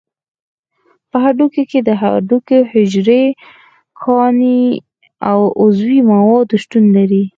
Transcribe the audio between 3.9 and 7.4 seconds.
کاني او عضوي مواد شتون لري.